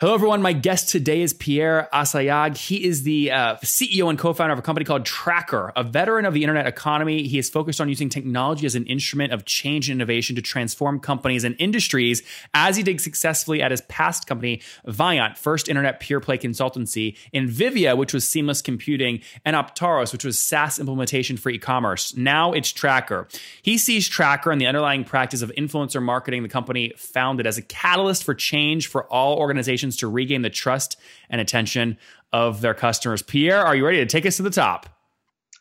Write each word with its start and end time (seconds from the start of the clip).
Hello, 0.00 0.14
everyone. 0.14 0.40
My 0.40 0.52
guest 0.52 0.90
today 0.90 1.22
is 1.22 1.32
Pierre 1.32 1.88
Assayag. 1.92 2.56
He 2.56 2.84
is 2.84 3.02
the 3.02 3.32
uh, 3.32 3.56
CEO 3.64 4.08
and 4.08 4.16
co 4.16 4.32
founder 4.32 4.52
of 4.52 4.58
a 4.60 4.62
company 4.62 4.84
called 4.84 5.02
Traackr, 5.02 5.72
a 5.74 5.82
veteran 5.82 6.24
of 6.24 6.34
the 6.34 6.44
internet 6.44 6.68
economy. 6.68 7.26
He 7.26 7.36
is 7.36 7.50
focused 7.50 7.80
on 7.80 7.88
using 7.88 8.08
technology 8.08 8.64
as 8.64 8.76
an 8.76 8.86
instrument 8.86 9.32
of 9.32 9.44
change 9.44 9.90
and 9.90 10.00
innovation 10.00 10.36
to 10.36 10.42
transform 10.42 11.00
companies 11.00 11.42
and 11.42 11.56
industries, 11.58 12.22
as 12.54 12.76
he 12.76 12.84
did 12.84 13.00
successfully 13.00 13.60
at 13.60 13.72
his 13.72 13.80
past 13.88 14.28
company, 14.28 14.62
Viant, 14.86 15.36
first 15.36 15.68
internet 15.68 15.98
pure 15.98 16.20
play 16.20 16.38
consultancy, 16.38 17.16
Invivia, 17.34 17.96
which 17.96 18.14
was 18.14 18.28
seamless 18.28 18.62
computing, 18.62 19.18
and 19.44 19.56
Aptaros, 19.56 20.12
which 20.12 20.24
was 20.24 20.38
SaaS 20.38 20.78
implementation 20.78 21.36
for 21.36 21.50
e 21.50 21.58
commerce. 21.58 22.16
Now 22.16 22.52
it's 22.52 22.72
Traackr. 22.72 23.26
He 23.62 23.76
sees 23.76 24.08
Traackr 24.08 24.52
and 24.52 24.60
the 24.60 24.66
underlying 24.68 25.02
practice 25.02 25.42
of 25.42 25.50
influencer 25.58 26.00
marketing, 26.00 26.44
the 26.44 26.48
company 26.48 26.92
founded, 26.96 27.48
as 27.48 27.58
a 27.58 27.62
catalyst 27.62 28.22
for 28.22 28.36
change 28.36 28.86
for 28.86 29.02
all 29.12 29.36
organizations 29.38 29.87
to 29.96 30.08
regain 30.08 30.42
the 30.42 30.50
trust 30.50 30.96
and 31.30 31.40
attention 31.40 31.98
of 32.32 32.60
their 32.60 32.74
customers. 32.74 33.22
Pierre, 33.22 33.64
are 33.64 33.74
you 33.74 33.84
ready 33.84 33.98
to 33.98 34.06
take 34.06 34.26
us 34.26 34.36
to 34.36 34.42
the 34.42 34.50
top? 34.50 34.88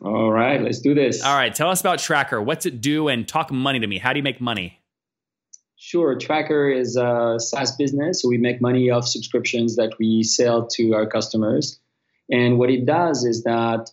All 0.01 0.31
right, 0.31 0.61
let's 0.61 0.79
do 0.79 0.93
this. 0.93 1.23
All 1.23 1.35
right, 1.35 1.53
tell 1.53 1.69
us 1.69 1.81
about 1.81 1.99
Traackr. 1.99 2.43
What's 2.43 2.65
it 2.65 2.81
do? 2.81 3.07
And 3.07 3.27
talk 3.27 3.51
money 3.51 3.79
to 3.79 3.87
me. 3.87 3.97
How 3.97 4.13
do 4.13 4.19
you 4.19 4.23
make 4.23 4.39
money? 4.39 4.79
Sure. 5.75 6.17
Traackr 6.17 6.75
is 6.75 6.97
a 6.97 7.35
SaaS 7.39 7.75
business. 7.75 8.21
So 8.21 8.29
we 8.29 8.37
make 8.37 8.61
money 8.61 8.89
off 8.89 9.07
subscriptions 9.07 9.75
that 9.75 9.93
we 9.99 10.23
sell 10.23 10.67
to 10.73 10.93
our 10.93 11.07
customers. 11.07 11.79
And 12.31 12.57
what 12.57 12.69
it 12.69 12.85
does 12.85 13.23
is 13.23 13.43
that 13.43 13.89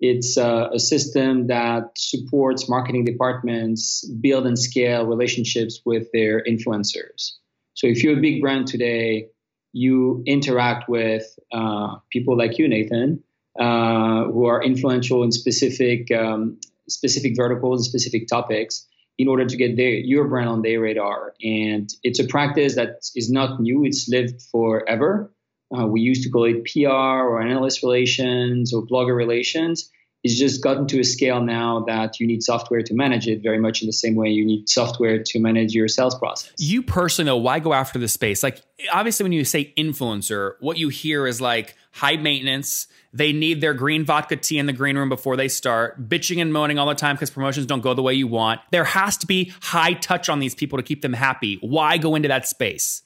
it's 0.00 0.36
a, 0.36 0.70
a 0.74 0.78
system 0.78 1.46
that 1.48 1.90
supports 1.96 2.68
marketing 2.68 3.04
departments 3.04 4.04
build 4.20 4.46
and 4.46 4.58
scale 4.58 5.06
relationships 5.06 5.80
with 5.84 6.08
their 6.12 6.42
influencers. 6.44 7.32
So 7.74 7.86
if 7.86 8.02
you're 8.02 8.18
a 8.18 8.20
big 8.20 8.40
brand 8.40 8.66
today, 8.66 9.28
you 9.72 10.22
interact 10.26 10.88
with 10.88 11.38
uh, 11.52 11.96
people 12.10 12.36
like 12.36 12.58
you, 12.58 12.68
Nathan, 12.68 13.22
uh, 13.58 14.24
who 14.24 14.46
are 14.46 14.62
influential 14.62 15.22
in 15.22 15.32
specific 15.32 16.10
um, 16.12 16.58
specific 16.88 17.34
verticals 17.36 17.80
and 17.80 17.84
specific 17.86 18.28
topics 18.28 18.86
in 19.18 19.28
order 19.28 19.44
to 19.44 19.56
get 19.56 19.76
their, 19.76 19.90
your 19.90 20.26
brand 20.28 20.48
on 20.48 20.62
their 20.62 20.80
radar. 20.80 21.34
And 21.42 21.90
it's 22.02 22.18
a 22.20 22.26
practice 22.26 22.76
that 22.76 23.00
is 23.14 23.30
not 23.30 23.60
new; 23.60 23.84
it's 23.84 24.08
lived 24.08 24.42
forever. 24.50 25.32
Uh, 25.76 25.86
we 25.86 26.00
used 26.00 26.22
to 26.22 26.30
call 26.30 26.44
it 26.44 26.64
PR 26.64 26.88
or 26.88 27.42
analyst 27.42 27.82
relations 27.82 28.72
or 28.72 28.86
blogger 28.86 29.14
relations 29.14 29.90
it's 30.24 30.38
just 30.38 30.62
gotten 30.62 30.86
to 30.88 31.00
a 31.00 31.04
scale 31.04 31.40
now 31.42 31.84
that 31.86 32.18
you 32.18 32.26
need 32.26 32.42
software 32.42 32.82
to 32.82 32.94
manage 32.94 33.28
it 33.28 33.42
very 33.42 33.58
much 33.58 33.82
in 33.82 33.86
the 33.86 33.92
same 33.92 34.16
way 34.16 34.28
you 34.28 34.44
need 34.44 34.68
software 34.68 35.22
to 35.22 35.38
manage 35.38 35.74
your 35.74 35.88
sales 35.88 36.18
process. 36.18 36.52
You 36.58 36.82
personally, 36.82 37.28
though, 37.28 37.36
why 37.36 37.60
go 37.60 37.72
after 37.72 37.98
this 37.98 38.12
space? 38.12 38.42
Like, 38.42 38.62
obviously, 38.92 39.24
when 39.24 39.32
you 39.32 39.44
say 39.44 39.72
influencer, 39.76 40.54
what 40.60 40.76
you 40.76 40.88
hear 40.88 41.26
is 41.26 41.40
like 41.40 41.76
high 41.92 42.16
maintenance. 42.16 42.88
They 43.12 43.32
need 43.32 43.60
their 43.60 43.74
green 43.74 44.04
vodka 44.04 44.36
tea 44.36 44.58
in 44.58 44.66
the 44.66 44.72
green 44.72 44.96
room 44.96 45.08
before 45.08 45.36
they 45.36 45.48
start, 45.48 46.08
bitching 46.08 46.42
and 46.42 46.52
moaning 46.52 46.78
all 46.78 46.86
the 46.86 46.94
time 46.94 47.16
because 47.16 47.30
promotions 47.30 47.66
don't 47.66 47.80
go 47.80 47.94
the 47.94 48.02
way 48.02 48.14
you 48.14 48.26
want. 48.26 48.60
There 48.70 48.84
has 48.84 49.16
to 49.18 49.26
be 49.26 49.52
high 49.62 49.94
touch 49.94 50.28
on 50.28 50.40
these 50.40 50.54
people 50.54 50.78
to 50.78 50.82
keep 50.82 51.00
them 51.00 51.14
happy. 51.14 51.58
Why 51.60 51.96
go 51.96 52.14
into 52.14 52.28
that 52.28 52.46
space? 52.46 53.02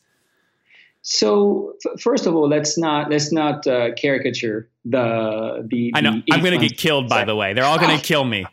So 1.03 1.75
f- 1.85 2.01
first 2.01 2.27
of 2.27 2.35
all, 2.35 2.49
let's 2.49 2.79
not 2.79 3.11
let's 3.11 3.33
not 3.33 3.67
uh, 3.67 3.93
caricature 3.95 4.71
the 4.85 5.67
the. 5.69 5.93
I 5.95 6.01
know 6.01 6.13
the 6.13 6.33
I'm 6.33 6.41
going 6.41 6.59
to 6.59 6.67
get 6.69 6.79
killed. 6.79 7.09
By 7.09 7.25
the 7.25 7.37
way, 7.37 7.53
they're 7.53 7.65
all 7.65 7.79
going 7.79 7.97
to 8.01 8.03
kill 8.03 8.25
me. 8.25 8.47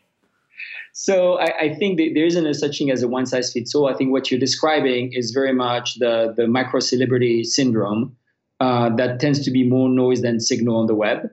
So 0.93 1.39
I, 1.39 1.59
I 1.59 1.75
think 1.75 1.97
there 1.97 2.25
isn't 2.25 2.45
a 2.45 2.53
such 2.53 2.79
thing 2.79 2.91
as 2.91 3.03
a 3.03 3.07
one 3.07 3.25
size 3.25 3.53
fits 3.53 3.73
all. 3.75 3.88
I 3.88 3.93
think 3.93 4.11
what 4.11 4.29
you're 4.29 4.39
describing 4.39 5.13
is 5.13 5.31
very 5.31 5.53
much 5.53 5.95
the 5.99 6.33
the 6.35 6.47
micro 6.47 6.79
celebrity 6.79 7.43
syndrome 7.43 8.17
uh, 8.59 8.89
that 8.95 9.19
tends 9.19 9.45
to 9.45 9.51
be 9.51 9.63
more 9.63 9.88
noise 9.88 10.21
than 10.21 10.39
signal 10.39 10.77
on 10.77 10.88
the 10.88 10.95
web. 10.95 11.29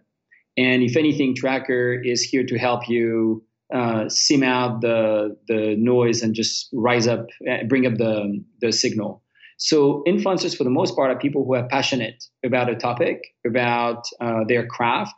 And 0.58 0.82
if 0.82 0.96
anything, 0.96 1.34
Traackr 1.34 2.06
is 2.06 2.22
here 2.22 2.44
to 2.44 2.58
help 2.58 2.88
you 2.88 3.42
uh, 3.72 4.08
sim 4.08 4.42
out 4.42 4.82
the 4.82 5.36
the 5.48 5.76
noise 5.76 6.22
and 6.22 6.34
just 6.34 6.68
rise 6.72 7.08
up, 7.08 7.26
uh, 7.50 7.64
bring 7.64 7.86
up 7.86 7.94
the 7.96 8.44
the 8.60 8.70
signal. 8.70 9.22
So 9.58 10.02
influencers, 10.06 10.56
for 10.56 10.64
the 10.64 10.70
most 10.70 10.94
part, 10.94 11.10
are 11.10 11.18
people 11.18 11.44
who 11.44 11.54
are 11.54 11.66
passionate 11.68 12.22
about 12.44 12.68
a 12.68 12.76
topic, 12.76 13.22
about 13.46 14.04
uh, 14.20 14.44
their 14.46 14.66
craft, 14.66 15.14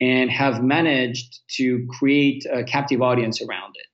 and 0.00 0.30
have 0.30 0.62
managed 0.62 1.40
to 1.56 1.86
create 1.98 2.44
a 2.52 2.64
captive 2.64 3.00
audience 3.00 3.40
around 3.40 3.74
it. 3.76 3.86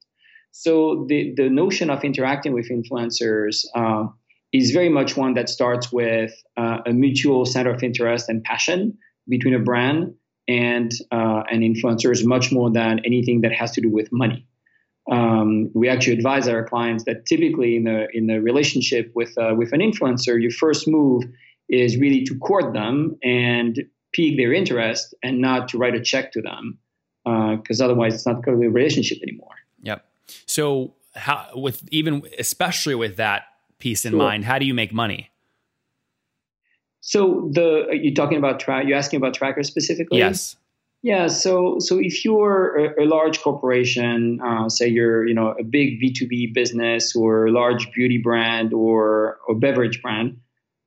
So 0.53 1.06
the 1.08 1.32
the 1.36 1.48
notion 1.48 1.91
of 1.91 2.04
interacting 2.04 2.53
with 2.53 2.70
influencers 2.70 3.64
uh, 3.75 4.06
is 4.53 4.70
very 4.70 4.88
much 4.88 5.16
one 5.16 5.34
that 5.34 5.48
starts 5.48 5.92
with 5.92 6.32
uh, 6.56 6.78
a 6.86 6.92
mutual 6.92 7.47
center 7.47 7.72
of 7.72 7.82
interest 7.82 8.28
and 8.28 8.42
passion 8.44 8.98
between 9.28 9.54
a 9.54 9.59
brand 9.59 10.14
and 10.48 10.91
uh, 11.10 11.42
an 11.50 11.60
influencer, 11.60 12.10
is 12.10 12.26
much 12.26 12.50
more 12.50 12.70
than 12.70 13.00
anything 13.04 13.42
that 13.42 13.53
has 13.53 13.70
to 13.72 13.80
do 13.80 13.88
with 13.88 14.09
money 14.10 14.47
um, 15.12 15.70
we 15.74 15.88
actually 15.88 16.16
advise 16.20 16.48
our 16.48 16.64
clients 16.64 17.04
that 17.04 17.26
typically 17.26 17.76
in 17.76 17.84
the 17.84 18.08
in 18.18 18.24
the 18.26 18.38
relationship 18.40 19.04
with 19.14 19.32
uh, 19.36 19.54
with 19.60 19.70
an 19.76 19.80
influencer, 19.80 20.40
your 20.40 20.50
first 20.64 20.88
move 20.88 21.22
is 21.68 21.96
really 22.04 22.24
to 22.24 22.34
court 22.38 22.72
them 22.72 23.16
and 23.22 23.72
pique 24.12 24.36
their 24.36 24.52
interest, 24.52 25.14
and 25.22 25.40
not 25.48 25.68
to 25.70 25.78
write 25.78 25.94
a 25.94 26.00
check 26.00 26.32
to 26.32 26.40
them, 26.40 26.78
because 27.24 27.80
uh, 27.80 27.84
otherwise 27.84 28.14
it's 28.14 28.26
not 28.26 28.46
really 28.46 28.66
a 28.66 28.70
relationship 28.70 29.18
anymore. 29.22 29.56
Yep. 29.82 30.04
So 30.46 30.94
how 31.14 31.50
with 31.54 31.82
even 31.90 32.22
especially 32.38 32.94
with 32.94 33.16
that 33.16 33.42
piece 33.78 34.04
in 34.04 34.12
sure. 34.12 34.18
mind, 34.18 34.44
how 34.44 34.58
do 34.58 34.64
you 34.64 34.74
make 34.74 34.92
money? 34.94 35.30
So 37.00 37.50
the 37.52 37.88
you're 37.92 38.14
talking 38.14 38.38
about 38.38 38.60
tra- 38.60 38.84
you're 38.86 38.96
asking 38.96 39.18
about 39.18 39.34
Traackr's 39.34 39.68
specifically. 39.68 40.18
Yes. 40.18 40.56
Yeah, 41.02 41.26
so 41.26 41.78
so 41.80 41.98
if 41.98 42.24
you're 42.24 42.76
a, 42.76 43.04
a 43.04 43.06
large 43.06 43.40
corporation, 43.40 44.40
uh, 44.40 44.68
say 44.68 44.86
you're 44.86 45.26
you 45.26 45.34
know 45.34 45.54
a 45.58 45.64
big 45.64 45.98
B 45.98 46.12
two 46.12 46.28
B 46.28 46.46
business 46.46 47.16
or 47.16 47.46
a 47.46 47.50
large 47.50 47.90
beauty 47.92 48.18
brand 48.18 48.72
or 48.72 49.38
a 49.48 49.54
beverage 49.54 50.00
brand, 50.00 50.38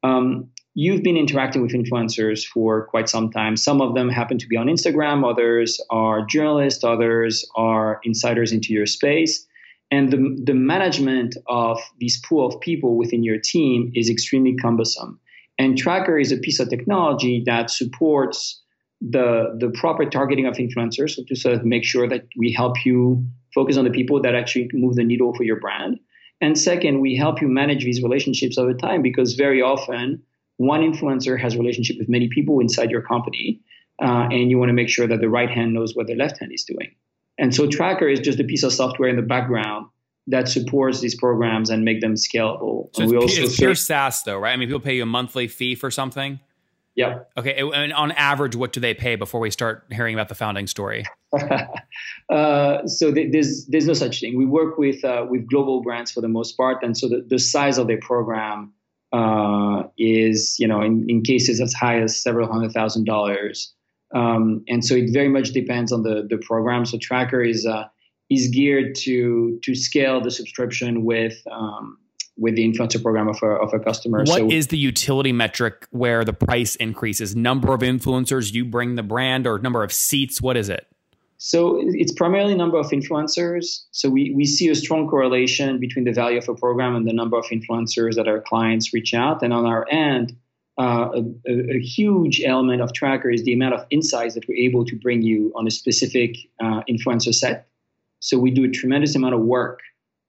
um, 0.04 0.50
you've 0.74 1.04
been 1.04 1.18
interacting 1.18 1.62
with 1.62 1.74
influencers 1.74 2.46
for 2.46 2.86
quite 2.88 3.10
some 3.10 3.30
time. 3.30 3.58
Some 3.58 3.82
of 3.82 3.94
them 3.94 4.08
happen 4.08 4.38
to 4.38 4.48
be 4.48 4.56
on 4.56 4.68
Instagram, 4.68 5.30
others 5.30 5.82
are 5.90 6.26
journalists, 6.26 6.84
others 6.86 7.46
are 7.58 8.00
insiders 8.06 8.54
into 8.54 8.72
your 8.72 8.86
space. 8.86 9.46
And 9.92 10.12
the, 10.12 10.42
the 10.44 10.54
management 10.54 11.38
of 11.48 11.80
this 12.02 12.20
pool 12.20 12.48
of 12.48 12.60
people 12.60 12.98
within 12.98 13.24
your 13.24 13.38
team 13.38 13.92
is 13.96 14.10
extremely 14.10 14.56
cumbersome. 14.56 15.20
And 15.60 15.78
Traackr 15.78 16.20
is 16.20 16.32
a 16.32 16.38
piece 16.38 16.60
of 16.60 16.70
technology 16.70 17.44
that 17.46 17.70
supports 17.70 18.62
the 19.02 19.56
the 19.60 19.70
proper 19.72 20.06
targeting 20.06 20.46
of 20.46 20.56
influencers 20.56 21.12
so 21.12 21.24
to 21.28 21.36
sort 21.36 21.56
of 21.56 21.66
make 21.66 21.84
sure 21.84 22.08
that 22.08 22.26
we 22.38 22.52
help 22.52 22.86
you 22.86 23.26
focus 23.54 23.78
on 23.78 23.84
the 23.84 23.92
people 23.92 24.22
that 24.22 24.36
actually 24.36 24.70
move 24.74 24.96
the 24.96 25.04
needle 25.04 25.34
for 25.34 25.44
your 25.44 25.60
brand 25.60 26.00
and 26.42 26.58
second 26.58 27.02
we 27.02 27.16
help 27.16 27.42
you 27.42 27.48
manage 27.48 27.84
these 27.84 28.02
relationships 28.02 28.58
over 28.58 28.74
time 28.74 29.02
because 29.02 29.34
very 29.34 29.62
often 29.62 30.22
one 30.58 30.82
influencer 30.82 31.40
has 31.40 31.56
a 31.56 31.58
relationship 31.58 31.98
with 32.00 32.08
many 32.08 32.30
people 32.30 32.60
inside 32.60 32.90
your 32.90 33.02
company 33.02 33.60
uh, 34.02 34.28
and 34.32 34.50
you 34.50 34.58
want 34.58 34.70
to 34.70 34.74
make 34.74 34.90
sure 34.90 35.08
that 35.08 35.20
the 35.22 35.30
right 35.30 35.50
hand 35.50 35.74
knows 35.74 35.96
what 35.96 36.08
the 36.08 36.16
left 36.16 36.40
hand 36.40 36.52
is 36.54 36.64
doing 36.64 36.96
and 37.38 37.54
so 37.54 37.68
Traackr 37.68 38.12
is 38.12 38.20
just 38.20 38.40
a 38.40 38.44
piece 38.44 38.64
of 38.64 38.72
software 38.72 39.10
in 39.10 39.18
the 39.18 39.22
background 39.22 39.88
that 40.28 40.48
supports 40.48 41.02
these 41.02 41.16
programs 41.16 41.70
and 41.70 41.84
make 41.84 42.02
them 42.02 42.16
scalable. 42.16 42.90
So 42.96 43.04
and 43.04 43.14
it's, 43.14 43.38
it's 43.38 43.58
pure 43.58 43.76
SaaS 43.76 44.24
though, 44.24 44.38
right? 44.38 44.54
I 44.54 44.58
mean, 44.58 44.68
people 44.68 44.80
pay 44.80 44.96
you 44.96 45.04
a 45.04 45.06
monthly 45.06 45.48
fee 45.48 45.76
for 45.76 45.92
something. 45.92 46.40
Yeah. 46.96 47.20
Okay. 47.38 47.58
And 47.74 47.92
on 47.92 48.12
average, 48.14 48.56
what 48.56 48.72
do 48.72 48.80
they 48.80 48.94
pay 48.94 49.16
before 49.16 49.42
we 49.42 49.52
start 49.52 49.86
hearing 49.92 50.14
about 50.14 50.30
the 50.30 50.36
founding 50.36 50.66
story? 50.66 51.04
uh, 52.30 52.88
so 52.88 53.14
th- 53.14 53.32
there's 53.32 53.66
there's 53.68 53.86
no 53.86 53.94
such 53.94 54.22
thing. 54.22 54.38
We 54.38 54.46
work 54.46 54.78
with 54.78 55.04
uh, 55.04 55.26
with 55.30 55.48
global 55.50 55.82
brands 55.82 56.12
for 56.12 56.22
the 56.22 56.30
most 56.30 56.56
part, 56.56 56.82
and 56.84 56.98
so 56.98 57.10
the, 57.10 57.26
the 57.28 57.38
size 57.38 57.78
of 57.78 57.88
their 57.88 58.00
program 58.00 58.74
uh, 59.12 59.84
is 59.98 60.56
you 60.58 60.68
know 60.68 60.82
in, 60.82 61.06
in 61.10 61.22
cases 61.22 61.60
as 61.60 61.74
high 61.74 62.00
as 62.00 62.22
several 62.22 62.52
hundred 62.52 62.72
thousand 62.72 63.04
dollars. 63.04 63.74
Um, 64.14 64.64
and 64.70 64.86
so 64.86 64.96
it 64.96 65.12
very 65.12 65.28
much 65.28 65.52
depends 65.52 65.92
on 65.92 66.04
the 66.04 66.26
the 66.30 66.38
program. 66.38 66.86
So 66.86 66.98
Traackr 66.98 67.48
is 67.48 67.66
uh, 67.66 67.86
is 68.30 68.48
geared 68.48 68.96
to 69.00 69.60
to 69.64 69.76
scale 69.76 70.22
the 70.22 70.32
subscription 70.32 71.04
with 71.04 71.36
um, 71.52 71.98
with 72.38 72.56
the 72.56 72.70
influencer 72.70 73.02
program 73.02 73.28
of 73.28 73.38
a, 73.42 73.48
of 73.48 73.74
a 73.74 73.80
customer. 73.80 74.20
What 74.20 74.28
so, 74.28 74.50
is 74.50 74.68
the 74.68 74.78
utility 74.78 75.32
metric 75.32 75.88
where 75.92 76.26
the 76.26 76.34
price 76.34 76.76
increases? 76.76 77.36
Number 77.36 77.74
of 77.74 77.82
influencers 77.82 78.54
you 78.54 78.66
bring 78.66 78.96
the 78.96 79.04
brand 79.04 79.48
or 79.48 79.60
number 79.60 79.84
of 79.84 79.94
seats? 79.94 80.42
What 80.42 80.58
is 80.58 80.70
it? 80.70 80.88
So 81.38 81.80
it's 81.82 82.14
primarily 82.14 82.56
number 82.56 82.78
of 82.78 82.88
influencers. 82.88 83.84
So 83.92 84.10
we, 84.10 84.32
we 84.36 84.46
see 84.46 84.70
a 84.70 84.76
strong 84.76 85.08
correlation 85.08 85.80
between 85.80 86.06
the 86.06 86.14
value 86.14 86.38
of 86.38 86.48
a 86.48 86.56
program 86.56 86.96
and 86.96 87.08
the 87.08 87.14
number 87.14 87.38
of 87.38 87.46
influencers 87.46 88.16
that 88.16 88.28
our 88.28 88.42
clients 88.42 88.94
reach 88.94 89.14
out. 89.14 89.44
And 89.44 89.54
on 89.54 89.66
our 89.66 89.86
end, 89.90 90.36
uh, 90.78 91.10
a, 91.48 91.76
a, 91.76 91.80
huge 91.80 92.42
element 92.44 92.82
of 92.82 92.92
Traackr 92.92 93.34
is 93.34 93.44
the 93.44 93.54
amount 93.54 93.76
of 93.76 93.86
insights 93.92 94.36
that 94.36 94.46
we're 94.48 94.58
able 94.58 94.86
to 94.86 94.96
bring 94.98 95.22
you 95.22 95.54
on 95.56 95.68
a 95.68 95.72
specific 95.72 96.36
uh, 96.60 96.82
influencer 96.90 97.34
set. 97.34 97.68
So 98.20 98.38
we 98.38 98.52
do 98.52 98.66
a 98.66 98.70
tremendous 98.70 99.16
amount 99.16 99.36
of 99.36 99.42
work 99.42 99.80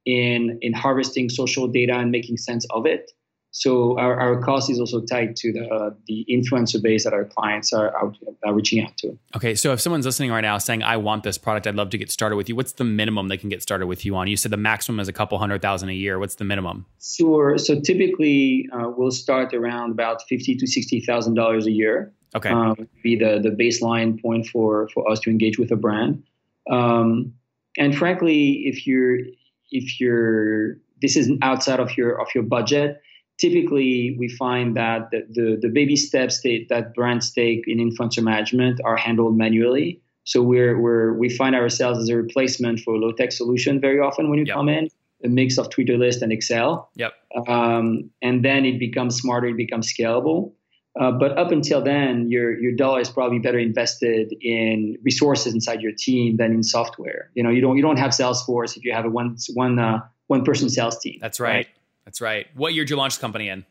in 0.06 0.58
in 0.62 0.72
harvesting 0.72 1.28
social 1.28 1.66
data 1.68 1.94
and 1.94 2.10
making 2.10 2.38
sense 2.38 2.64
of 2.70 2.86
it. 2.86 3.10
So 3.50 3.98
our, 3.98 4.20
our 4.20 4.42
cost 4.42 4.68
is 4.68 4.78
also 4.78 5.00
tied 5.00 5.34
to 5.36 5.50
the 5.50 5.96
the 6.06 6.26
influencer 6.30 6.80
base 6.80 7.04
that 7.04 7.14
our 7.14 7.24
clients 7.24 7.72
are, 7.72 7.88
are, 7.96 8.12
are, 8.44 8.52
reaching 8.52 8.84
out 8.84 8.94
to. 8.98 9.18
Okay, 9.34 9.54
so 9.54 9.72
if 9.72 9.80
someone's 9.80 10.04
listening 10.04 10.30
right 10.30 10.42
now 10.42 10.58
saying, 10.58 10.82
"I 10.82 10.98
want 10.98 11.22
this 11.22 11.38
product, 11.38 11.66
I'd 11.66 11.74
love 11.74 11.88
to 11.90 11.98
get 11.98 12.10
started 12.10 12.36
with 12.36 12.50
you," 12.50 12.54
what's 12.54 12.72
the 12.72 12.84
minimum 12.84 13.28
they 13.28 13.38
can 13.38 13.48
get 13.48 13.62
started 13.62 13.86
with 13.86 14.04
you 14.04 14.14
on? 14.14 14.28
You 14.28 14.36
said 14.36 14.52
the 14.52 14.58
maximum 14.58 15.00
is 15.00 15.08
a 15.08 15.12
couple 15.12 15.38
hundred 15.38 15.62
thousand 15.62 15.88
a 15.88 15.94
year. 15.94 16.18
What's 16.18 16.34
the 16.34 16.44
minimum? 16.44 16.84
Sure. 17.02 17.56
So 17.56 17.80
typically, 17.80 18.68
uh, 18.74 18.90
we'll 18.94 19.10
start 19.10 19.54
around 19.54 19.92
about 19.92 20.20
fifty 20.28 20.54
to 20.54 20.66
sixty 20.66 21.00
thousand 21.00 21.32
dollars 21.32 21.66
a 21.66 21.72
year. 21.72 22.12
Okay, 22.34 22.50
um, 22.50 22.86
be 23.02 23.16
the 23.16 23.40
the 23.42 23.50
baseline 23.50 24.20
point 24.20 24.46
for 24.48 24.90
for 24.92 25.10
us 25.10 25.18
to 25.20 25.30
engage 25.30 25.58
with 25.58 25.72
a 25.72 25.76
brand. 25.76 26.22
Um, 26.70 27.32
and 27.78 27.96
frankly, 27.96 28.66
if 28.66 28.86
you're 28.86 29.18
if 29.70 30.00
you're 30.00 30.76
this 31.02 31.16
is 31.16 31.30
outside 31.42 31.80
of 31.80 31.96
your 31.96 32.20
of 32.20 32.28
your 32.34 32.44
budget. 32.44 33.00
Typically 33.38 34.16
we 34.18 34.28
find 34.28 34.76
that 34.76 35.10
the, 35.10 35.26
the, 35.28 35.58
the 35.60 35.68
baby 35.68 35.94
steps 35.94 36.40
that, 36.40 36.66
that 36.70 36.94
brands 36.94 37.30
take 37.32 37.64
in 37.66 37.78
influencer 37.78 38.22
management 38.22 38.80
are 38.82 38.96
handled 38.96 39.36
manually. 39.36 40.00
So 40.24 40.42
we're, 40.42 40.80
we're 40.80 41.12
we 41.12 41.28
find 41.28 41.54
ourselves 41.54 41.98
as 41.98 42.08
a 42.08 42.16
replacement 42.16 42.80
for 42.80 42.94
a 42.94 42.98
low 42.98 43.12
tech 43.12 43.32
solution 43.32 43.78
very 43.78 44.00
often 44.00 44.30
when 44.30 44.38
you 44.38 44.46
yep. 44.46 44.56
come 44.56 44.68
in 44.70 44.88
a 45.24 45.28
mix 45.28 45.58
of 45.58 45.70
twitter 45.70 45.96
list 45.96 46.22
and 46.22 46.32
excel. 46.32 46.90
Yep. 46.96 47.12
Um, 47.46 48.10
and 48.22 48.44
then 48.44 48.64
it 48.64 48.78
becomes 48.78 49.16
smarter 49.16 49.48
it 49.48 49.56
becomes 49.56 49.92
scalable 49.92 50.52
uh, 50.98 51.10
but 51.10 51.36
up 51.36 51.52
until 51.52 51.82
then, 51.82 52.30
your 52.30 52.58
your 52.58 52.72
dollar 52.72 53.00
is 53.00 53.10
probably 53.10 53.38
better 53.38 53.58
invested 53.58 54.34
in 54.40 54.96
resources 55.02 55.52
inside 55.52 55.82
your 55.82 55.92
team 55.92 56.36
than 56.38 56.52
in 56.52 56.62
software. 56.62 57.30
You 57.34 57.42
know, 57.42 57.50
you 57.50 57.60
don't 57.60 57.76
you 57.76 57.82
don't 57.82 57.98
have 57.98 58.12
Salesforce 58.12 58.76
if 58.76 58.84
you 58.84 58.92
have 58.92 59.04
a 59.04 59.10
one 59.10 59.36
one 59.54 59.78
uh, 59.78 60.00
one 60.26 60.44
person 60.44 60.70
sales 60.70 60.98
team. 60.98 61.18
That's 61.20 61.38
right. 61.38 61.54
right. 61.54 61.68
That's 62.06 62.20
right. 62.20 62.46
What 62.54 62.72
year 62.72 62.84
did 62.84 62.90
you 62.90 62.96
launch 62.96 63.16
the 63.16 63.20
company 63.20 63.48
in? 63.48 63.66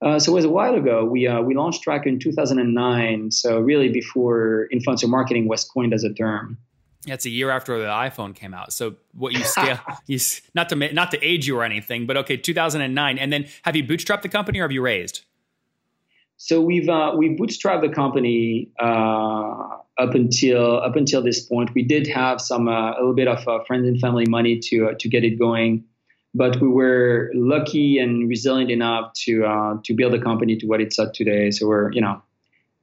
Uh, 0.00 0.18
so 0.18 0.32
it 0.32 0.34
was 0.34 0.44
a 0.44 0.50
while 0.50 0.74
ago. 0.74 1.04
We 1.04 1.26
uh, 1.26 1.40
we 1.40 1.54
launched 1.54 1.84
Traackr 1.84 2.06
in 2.06 2.18
2009. 2.18 3.30
So 3.30 3.58
really 3.58 3.88
before 3.88 4.68
influencer 4.72 5.08
marketing 5.08 5.48
was 5.48 5.64
coined 5.64 5.94
as 5.94 6.04
a 6.04 6.12
term. 6.12 6.58
It's 7.06 7.24
a 7.24 7.30
year 7.30 7.50
after 7.50 7.78
the 7.78 7.86
iPhone 7.86 8.34
came 8.34 8.52
out. 8.52 8.72
So 8.72 8.96
what 9.12 9.32
you 9.32 9.42
scale, 9.44 9.78
you 10.06 10.18
not 10.54 10.68
to 10.68 10.76
not 10.92 11.10
to 11.12 11.24
age 11.24 11.46
you 11.46 11.56
or 11.56 11.64
anything, 11.64 12.06
but 12.06 12.18
okay, 12.18 12.36
2009. 12.36 13.18
And 13.18 13.32
then 13.32 13.46
have 13.62 13.74
you 13.74 13.84
bootstrapped 13.84 14.22
the 14.22 14.28
company 14.28 14.58
or 14.58 14.62
have 14.62 14.72
you 14.72 14.82
raised? 14.82 15.22
So 16.38 16.60
we've 16.60 16.88
uh, 16.88 17.12
we 17.16 17.36
bootstrapped 17.36 17.82
the 17.82 17.88
company 17.88 18.70
uh, 18.80 19.76
up 19.98 20.14
until 20.14 20.80
up 20.80 20.94
until 20.94 21.20
this 21.20 21.40
point. 21.40 21.74
We 21.74 21.82
did 21.82 22.06
have 22.06 22.40
some 22.40 22.68
uh, 22.68 22.92
a 22.92 22.98
little 22.98 23.14
bit 23.14 23.26
of 23.26 23.46
uh, 23.46 23.64
friends 23.64 23.88
and 23.88 24.00
family 24.00 24.24
money 24.28 24.60
to 24.60 24.90
uh, 24.90 24.94
to 25.00 25.08
get 25.08 25.24
it 25.24 25.36
going, 25.36 25.84
but 26.34 26.60
we 26.60 26.68
were 26.68 27.32
lucky 27.34 27.98
and 27.98 28.28
resilient 28.28 28.70
enough 28.70 29.12
to 29.24 29.44
uh, 29.44 29.78
to 29.84 29.94
build 29.94 30.12
the 30.12 30.20
company 30.20 30.56
to 30.56 30.66
what 30.68 30.80
it's 30.80 30.96
at 31.00 31.12
today. 31.12 31.50
So 31.50 31.66
we're 31.66 31.90
you 31.90 32.00
know 32.00 32.22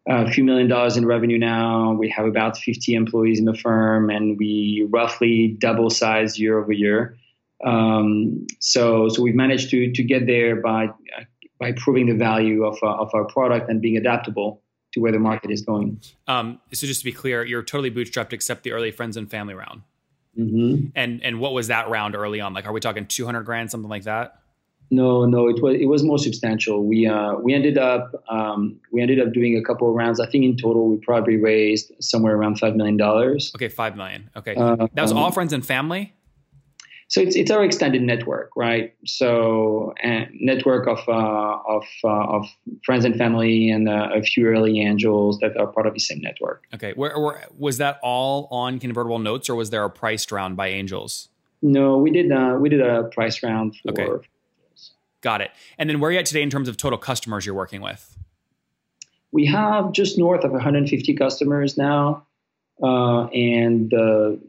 a 0.06 0.30
few 0.30 0.44
million 0.44 0.68
dollars 0.68 0.98
in 0.98 1.06
revenue 1.06 1.38
now. 1.38 1.94
We 1.94 2.10
have 2.10 2.26
about 2.26 2.58
50 2.58 2.94
employees 2.94 3.40
in 3.40 3.46
the 3.46 3.56
firm, 3.56 4.10
and 4.10 4.38
we 4.38 4.86
roughly 4.90 5.56
double 5.60 5.90
size 5.90 6.38
year 6.38 6.60
over 6.60 6.74
year. 6.74 7.18
Um, 7.66 8.48
so 8.60 9.08
so 9.08 9.22
we've 9.22 9.34
managed 9.34 9.70
to 9.70 9.94
to 9.94 10.04
get 10.04 10.28
there 10.28 10.58
by 10.58 10.90
by 11.60 11.72
proving 11.74 12.08
the 12.08 12.16
value 12.16 12.66
of, 12.66 12.78
uh, 12.84 12.96
of 12.96 13.10
our 13.14 13.26
product 13.26 13.70
and 13.70 13.82
being 13.82 13.98
adaptable 13.98 14.62
to 14.94 15.00
where 15.00 15.12
the 15.12 15.20
market 15.20 15.52
is 15.52 15.62
going. 15.62 16.00
Um, 16.28 16.60
so 16.74 16.88
just 16.88 17.02
to 17.02 17.06
be 17.06 17.12
clear, 17.12 17.44
you're 17.46 17.64
totally 17.64 17.92
bootstrapped 17.92 18.34
except 18.34 18.64
the 18.64 18.72
early 18.72 18.92
friends 18.92 19.18
and 19.18 19.30
family 19.30 19.54
round. 19.54 19.82
Mm-hmm. 20.38 20.88
And 20.96 21.24
and 21.24 21.40
what 21.40 21.54
was 21.54 21.68
that 21.68 21.90
round 21.90 22.16
early 22.16 22.42
on? 22.42 22.54
Like, 22.54 22.66
are 22.66 22.74
we 22.74 22.82
talking 22.82 23.06
200 23.06 23.44
grand, 23.44 23.72
something 23.72 23.90
like 23.90 24.04
that? 24.04 24.40
No, 24.92 25.26
no, 25.26 25.48
it 25.48 25.62
was 25.62 25.76
it 25.80 25.86
was 25.86 26.04
more 26.04 26.20
substantial. 26.20 26.84
We 26.84 27.08
uh, 27.08 27.36
we 27.36 27.54
ended 27.54 27.78
up 27.78 28.12
um, 28.30 28.80
we 28.92 29.02
ended 29.02 29.20
up 29.20 29.34
doing 29.34 29.58
a 29.58 29.64
couple 29.64 29.90
of 29.90 29.96
rounds. 29.96 30.20
I 30.20 30.30
think 30.30 30.44
in 30.44 30.58
total 30.58 30.90
we 30.90 30.98
probably 30.98 31.38
raised 31.38 31.92
somewhere 32.02 32.36
around 32.36 32.60
five 32.60 32.76
million 32.76 32.98
dollars. 32.98 33.52
Okay, 33.56 33.70
five 33.70 33.96
million. 33.96 34.30
Okay, 34.36 34.56
uh, 34.56 34.76
that 34.94 35.02
was 35.02 35.12
um, 35.12 35.18
all 35.18 35.32
friends 35.32 35.54
and 35.54 35.66
family 35.66 36.14
so 37.08 37.22
it's, 37.22 37.36
it's 37.36 37.52
our 37.52 37.64
extended 37.64 38.02
network, 38.02 38.50
right? 38.56 38.96
So 39.06 39.94
a 40.04 40.28
network 40.34 40.88
of 40.88 41.00
uh, 41.08 41.58
of 41.68 41.84
uh, 42.04 42.08
of 42.08 42.48
friends 42.84 43.06
and 43.06 43.16
family 43.16 43.70
and 43.70 43.88
uh, 43.88 44.10
a 44.14 44.24
few 44.24 44.48
early 44.48 44.82
angels 44.82 45.38
that 45.40 45.56
are 45.56 45.68
part 45.68 45.86
of 45.86 45.94
the 45.94 46.00
same 46.00 46.20
network. 46.22 46.64
Okay, 46.74 46.94
where, 46.94 47.20
where, 47.20 47.46
was 47.58 47.78
that 47.78 48.00
all 48.02 48.48
on 48.50 48.80
convertible 48.80 49.20
notes, 49.20 49.50
or 49.50 49.56
was 49.56 49.70
there 49.70 49.84
a 49.84 49.90
priced 49.90 50.32
round 50.32 50.58
by 50.58 50.70
angels? 50.70 51.30
No, 51.62 51.98
we 51.98 52.10
did 52.10 52.32
uh, 52.32 52.58
we 52.60 52.70
did 52.70 52.82
a 52.82 53.04
price 53.04 53.44
round 53.44 53.76
for. 53.84 53.92
Okay. 53.92 54.28
Got 55.22 55.42
it. 55.42 55.52
And 55.80 55.90
then 55.90 56.00
where 56.00 56.10
are 56.10 56.12
you 56.12 56.20
at 56.20 56.28
today 56.28 56.44
in 56.44 56.52
terms 56.52 56.68
of 56.68 56.78
total 56.78 57.00
customers 57.00 57.48
you're 57.48 57.56
working 57.56 57.82
with? 57.82 58.16
We 59.32 59.48
have 59.48 59.92
just 59.92 60.20
north 60.20 60.44
of 60.44 60.52
150 60.52 61.14
customers 61.16 61.78
now, 61.78 62.28
uh, 62.82 63.26
and 63.26 63.90
the 63.90 64.40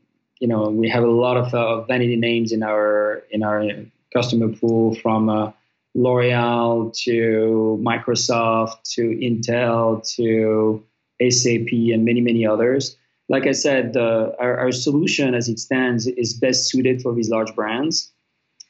you 0.40 0.48
know, 0.48 0.68
we 0.68 0.88
have 0.88 1.02
a 1.02 1.10
lot 1.10 1.36
of 1.36 1.54
uh, 1.54 1.82
vanity 1.82 2.16
names 2.16 2.52
in 2.52 2.62
our 2.62 3.22
in 3.30 3.42
our 3.42 3.64
customer 4.12 4.48
pool 4.48 4.94
from 4.96 5.28
uh, 5.28 5.52
L'Oreal 5.94 6.92
to 7.04 7.82
Microsoft 7.82 8.82
to 8.94 9.02
Intel 9.02 10.06
to 10.16 10.84
SAP 11.30 11.72
and 11.92 12.04
many 12.04 12.20
many 12.20 12.46
others. 12.46 12.96
Like 13.28 13.46
I 13.46 13.52
said, 13.52 13.96
uh, 13.96 14.32
our, 14.38 14.56
our, 14.58 14.70
solution 14.70 15.34
as 15.34 15.48
it 15.48 15.58
stands 15.58 16.06
is 16.06 16.34
best 16.34 16.70
suited 16.70 17.02
for 17.02 17.12
these 17.12 17.28
large 17.28 17.52
brands. 17.56 18.12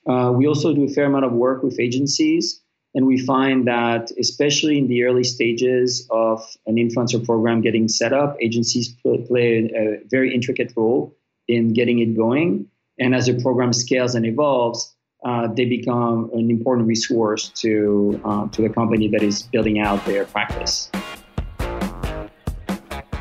Uh, 0.09 0.33
we 0.35 0.47
also 0.47 0.73
do 0.73 0.85
a 0.85 0.89
fair 0.89 1.05
amount 1.05 1.27
of 1.27 1.33
work 1.33 1.63
with 1.63 1.79
agencies, 1.79 2.63
and 2.95 3.07
we 3.07 3.19
find 3.19 3.67
that 3.67 4.11
especially 4.19 4.79
in 4.79 4.87
the 4.87 5.05
early 5.05 5.25
stages 5.25 6.07
of 6.11 6.43
an 6.67 6.77
influencer 6.77 7.23
program 7.23 7.61
getting 7.61 7.87
set 7.87 8.15
up, 8.15 8.39
agencies 8.41 8.95
play 9.27 9.71
a 9.75 10.01
very 10.09 10.35
intricate 10.35 10.73
role 10.75 11.15
in 11.49 11.73
getting 11.73 11.99
it 12.01 12.17
going. 12.17 12.67
And 12.99 13.15
as 13.15 13.27
the 13.27 13.41
program 13.41 13.73
scales 13.73 14.15
and 14.15 14.25
evolves, 14.25 14.95
uh, 15.25 15.49
they 15.49 15.65
become 15.65 16.31
an 16.33 16.51
important 16.51 16.87
resource 16.87 17.49
to 17.57 18.21
uh, 18.25 18.49
to 18.49 18.63
the 18.63 18.69
company 18.69 19.09
that 19.09 19.23
is 19.23 19.43
building 19.43 19.79
out 19.79 20.05
their 20.07 20.25
practice. 20.25 20.91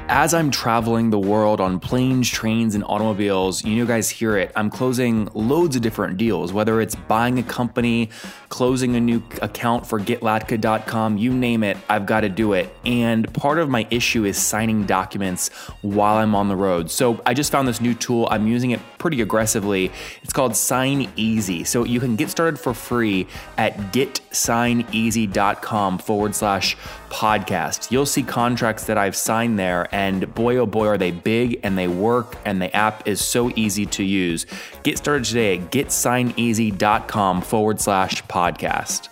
As 0.08 0.36
I'm 0.36 0.52
traveling 0.52 1.10
the 1.10 1.18
world 1.18 1.60
on 1.60 1.80
planes, 1.80 2.30
trains, 2.30 2.76
and 2.76 2.84
automobiles, 2.84 3.66
you 3.66 3.78
know, 3.78 3.88
guys 3.88 4.08
hear 4.08 4.38
it. 4.38 4.52
I'm 4.56 4.70
closing 4.70 5.28
loads 5.34 5.76
of 5.76 5.82
different 5.82 6.18
deals, 6.18 6.54
whether 6.54 6.80
it's 6.80 6.94
buying 6.94 7.40
a 7.40 7.44
company, 7.44 8.12
closing 8.50 8.96
a 8.96 9.00
new 9.00 9.24
account 9.42 9.88
for 9.88 10.00
getlatka.com, 10.00 11.18
you 11.18 11.34
name 11.34 11.64
it, 11.64 11.76
I've 11.90 12.06
got 12.06 12.22
to 12.22 12.30
do 12.30 12.54
it. 12.54 12.72
And 12.86 13.34
part 13.34 13.58
of 13.58 13.68
my 13.68 13.88
issue 13.90 14.26
is 14.26 14.38
signing 14.38 14.86
documents 14.86 15.48
while 15.82 16.18
I'm 16.18 16.36
on 16.36 16.50
the 16.50 16.56
road. 16.56 16.92
So 16.92 17.20
I 17.26 17.34
just 17.34 17.52
found 17.52 17.68
this 17.68 17.82
new 17.82 17.96
tool. 17.96 18.28
I'm 18.30 18.46
using 18.46 18.70
it 18.72 18.80
pretty 19.00 19.22
aggressively. 19.22 19.92
It's 20.22 20.34
called 20.34 20.52
SignEasy. 20.52 21.66
So 21.66 21.84
you 21.84 22.00
can 22.00 22.16
get 22.16 22.30
started 22.30 22.60
for 22.60 22.76
free 22.76 23.26
at 23.58 23.76
getsigneasy.com 23.92 25.98
forward 25.98 26.36
slash 26.36 26.78
podcast. 27.10 27.92
You'll 27.92 28.06
see 28.06 28.24
contracts 28.24 28.86
that 28.86 28.98
I've 28.98 29.16
signed 29.16 29.58
there, 29.58 29.88
and 29.96 30.36
boy, 30.36 30.58
oh 30.58 30.66
boy, 30.66 30.88
are 30.88 30.98
they 30.98 31.12
big 31.12 31.62
and 31.64 31.78
they 31.78 31.88
work, 31.88 32.36
and 32.44 32.62
the 32.62 32.76
app 32.76 33.08
is 33.08 33.22
so 33.22 33.50
easy 33.56 33.86
to 33.86 34.04
use. 34.04 34.46
Get 34.84 34.98
started 34.98 35.24
today 35.24 35.58
at 35.58 35.72
getsigneasy.com 35.72 37.42
forward 37.42 37.80
slash 37.80 38.22
podcast. 38.26 39.08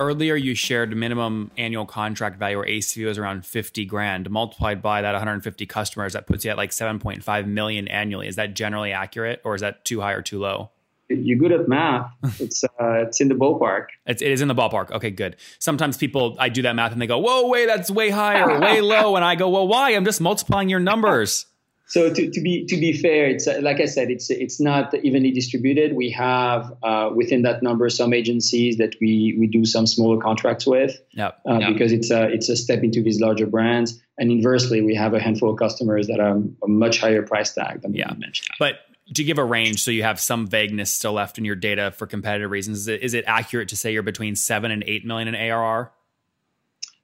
Earlier, 0.00 0.34
you 0.34 0.56
shared 0.56 0.94
minimum 0.96 1.52
annual 1.56 1.86
contract 1.86 2.36
value 2.40 2.58
or 2.58 2.66
ACV 2.66 3.06
was 3.06 3.16
around 3.16 3.46
50 3.46 3.84
grand. 3.84 4.28
Multiplied 4.28 4.82
by 4.82 5.02
that 5.02 5.12
150 5.12 5.64
customers, 5.66 6.14
that 6.14 6.26
puts 6.26 6.44
you 6.44 6.50
at 6.50 6.56
like 6.56 6.70
7.5 6.70 7.46
million 7.46 7.86
annually. 7.86 8.26
Is 8.26 8.34
that 8.36 8.54
generally 8.54 8.90
accurate 8.90 9.40
or 9.44 9.54
is 9.54 9.60
that 9.60 9.84
too 9.84 10.00
high 10.00 10.12
or 10.12 10.20
too 10.20 10.40
low? 10.40 10.70
You're 11.08 11.38
good 11.38 11.52
at 11.52 11.68
math. 11.68 12.10
It's 12.40 12.64
uh, 12.64 12.68
it's 13.06 13.20
in 13.20 13.28
the 13.28 13.34
ballpark. 13.34 13.86
It's, 14.06 14.20
it 14.20 14.30
is 14.30 14.42
in 14.42 14.48
the 14.48 14.54
ballpark. 14.54 14.90
Okay, 14.90 15.10
good. 15.10 15.36
Sometimes 15.58 15.96
people, 15.96 16.36
I 16.38 16.48
do 16.48 16.62
that 16.62 16.74
math 16.74 16.92
and 16.92 17.00
they 17.00 17.06
go, 17.06 17.18
"Whoa, 17.18 17.48
wait, 17.48 17.66
that's 17.66 17.90
way 17.90 18.10
high 18.10 18.40
or 18.40 18.60
way 18.60 18.80
low," 18.94 19.16
and 19.16 19.24
I 19.24 19.34
go, 19.36 19.48
"Well, 19.48 19.66
why? 19.68 19.90
I'm 19.90 20.04
just 20.04 20.20
multiplying 20.20 20.68
your 20.68 20.80
numbers." 20.80 21.46
So 21.88 22.12
to, 22.12 22.30
to 22.30 22.40
be 22.40 22.66
to 22.66 22.76
be 22.76 22.92
fair, 22.92 23.28
it's 23.28 23.46
uh, 23.46 23.60
like 23.62 23.80
I 23.80 23.84
said, 23.84 24.10
it's 24.10 24.28
it's 24.28 24.60
not 24.60 24.92
evenly 25.04 25.30
distributed. 25.30 25.94
We 25.94 26.10
have 26.10 26.72
uh, 26.82 27.10
within 27.14 27.42
that 27.42 27.62
number 27.62 27.88
some 27.90 28.12
agencies 28.12 28.78
that 28.78 28.96
we 29.00 29.36
we 29.38 29.46
do 29.46 29.64
some 29.64 29.86
smaller 29.86 30.20
contracts 30.20 30.66
with, 30.66 31.00
yep. 31.12 31.38
Uh, 31.48 31.58
yep. 31.58 31.72
because 31.72 31.92
it's 31.92 32.10
a 32.10 32.28
it's 32.28 32.48
a 32.48 32.56
step 32.56 32.82
into 32.82 33.02
these 33.02 33.20
larger 33.20 33.46
brands. 33.46 34.02
And 34.18 34.32
inversely, 34.32 34.82
we 34.82 34.96
have 34.96 35.14
a 35.14 35.20
handful 35.20 35.50
of 35.50 35.58
customers 35.58 36.08
that 36.08 36.18
are 36.18 36.42
a 36.64 36.66
much 36.66 36.98
higher 36.98 37.22
price 37.22 37.52
tag 37.52 37.82
than 37.82 37.94
yeah. 37.94 38.12
you 38.12 38.18
mentioned. 38.18 38.48
But 38.58 38.80
to 39.14 39.24
give 39.24 39.38
a 39.38 39.44
range, 39.44 39.82
so 39.82 39.90
you 39.90 40.02
have 40.02 40.18
some 40.18 40.46
vagueness 40.46 40.92
still 40.92 41.12
left 41.12 41.38
in 41.38 41.44
your 41.44 41.54
data 41.54 41.92
for 41.92 42.06
competitive 42.06 42.50
reasons, 42.50 42.78
is 42.78 42.88
it, 42.88 43.02
is 43.02 43.14
it 43.14 43.24
accurate 43.26 43.68
to 43.68 43.76
say 43.76 43.92
you're 43.92 44.02
between 44.02 44.34
seven 44.34 44.70
and 44.70 44.82
eight 44.86 45.04
million 45.04 45.28
in 45.28 45.34
ARR? 45.34 45.92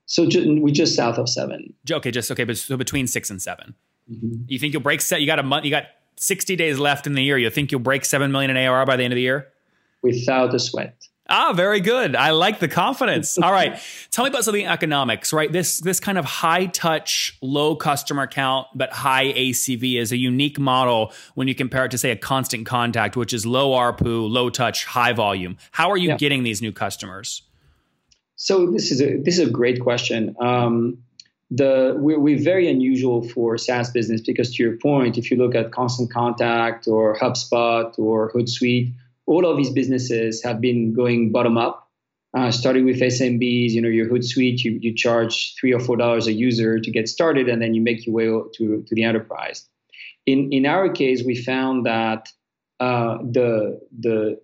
So 0.06 0.26
ju- 0.26 0.60
we 0.60 0.72
just 0.72 0.94
south 0.94 1.18
of 1.18 1.28
seven. 1.28 1.72
Okay, 1.90 2.10
just 2.10 2.30
okay, 2.30 2.44
but 2.44 2.56
so 2.58 2.76
between 2.76 3.06
six 3.06 3.30
and 3.30 3.40
7 3.40 3.74
mm-hmm. 4.10 4.42
You 4.46 4.58
think 4.58 4.72
you'll 4.72 4.82
break 4.82 5.00
set? 5.00 5.20
You 5.20 5.26
got 5.26 5.38
a 5.38 5.44
month. 5.44 5.64
You 5.64 5.70
got 5.70 5.84
sixty 6.16 6.56
days 6.56 6.78
left 6.78 7.06
in 7.06 7.14
the 7.14 7.22
year. 7.22 7.38
You 7.38 7.50
think 7.50 7.72
you'll 7.72 7.80
break 7.80 8.04
seven 8.04 8.32
million 8.32 8.50
in 8.50 8.56
ARR 8.56 8.84
by 8.84 8.96
the 8.96 9.04
end 9.04 9.12
of 9.12 9.16
the 9.16 9.22
year? 9.22 9.48
Without 10.02 10.54
a 10.54 10.58
sweat. 10.58 11.06
Ah, 11.28 11.52
very 11.54 11.80
good. 11.80 12.16
I 12.16 12.30
like 12.30 12.58
the 12.58 12.68
confidence. 12.68 13.38
All 13.42 13.52
right. 13.52 13.80
Tell 14.10 14.24
me 14.24 14.30
about 14.30 14.44
something 14.44 14.66
economics, 14.66 15.32
right? 15.32 15.50
This 15.50 15.78
this 15.78 16.00
kind 16.00 16.18
of 16.18 16.24
high 16.24 16.66
touch, 16.66 17.38
low 17.40 17.76
customer 17.76 18.26
count, 18.26 18.66
but 18.74 18.92
high 18.92 19.32
ACV 19.32 19.98
is 19.98 20.12
a 20.12 20.16
unique 20.16 20.58
model 20.58 21.12
when 21.34 21.48
you 21.48 21.54
compare 21.54 21.84
it 21.84 21.90
to 21.92 21.98
say 21.98 22.10
a 22.10 22.16
constant 22.16 22.66
contact, 22.66 23.16
which 23.16 23.32
is 23.32 23.46
low 23.46 23.70
ARPU, 23.70 24.28
low 24.28 24.50
touch, 24.50 24.84
high 24.84 25.12
volume. 25.12 25.56
How 25.70 25.90
are 25.90 25.96
you 25.96 26.10
yeah. 26.10 26.16
getting 26.16 26.42
these 26.42 26.60
new 26.60 26.72
customers? 26.72 27.42
So 28.36 28.70
this 28.70 28.90
is 28.90 29.00
a 29.00 29.18
this 29.18 29.38
is 29.38 29.48
a 29.48 29.50
great 29.50 29.80
question. 29.80 30.34
Um, 30.40 30.98
the 31.52 31.94
we're, 31.98 32.18
we're 32.18 32.42
very 32.42 32.68
unusual 32.68 33.22
for 33.28 33.56
SaaS 33.58 33.90
business 33.90 34.20
because 34.22 34.54
to 34.56 34.62
your 34.62 34.76
point, 34.78 35.18
if 35.18 35.30
you 35.30 35.36
look 35.36 35.54
at 35.54 35.70
Constant 35.70 36.10
Contact 36.10 36.88
or 36.88 37.16
HubSpot 37.16 37.96
or 37.98 38.32
Hootsuite, 38.32 38.92
all 39.26 39.46
of 39.46 39.56
these 39.56 39.70
businesses 39.70 40.42
have 40.42 40.60
been 40.60 40.92
going 40.92 41.32
bottom 41.32 41.56
up, 41.56 41.88
uh, 42.36 42.50
starting 42.50 42.84
with 42.84 43.00
SMBs. 43.00 43.70
You 43.70 43.82
know, 43.82 43.88
your 43.88 44.08
Hootsuite, 44.08 44.64
you, 44.64 44.78
you 44.80 44.94
charge 44.94 45.54
three 45.60 45.72
or 45.72 45.80
four 45.80 45.96
dollars 45.96 46.26
a 46.26 46.32
user 46.32 46.78
to 46.78 46.90
get 46.90 47.08
started, 47.08 47.48
and 47.48 47.60
then 47.60 47.74
you 47.74 47.82
make 47.82 48.06
your 48.06 48.14
way 48.14 48.24
to, 48.26 48.84
to 48.86 48.94
the 48.94 49.04
enterprise. 49.04 49.68
In 50.26 50.52
in 50.52 50.66
our 50.66 50.88
case, 50.88 51.22
we 51.24 51.36
found 51.36 51.86
that 51.86 52.28
uh, 52.80 53.18
the 53.18 53.80
the 54.00 54.40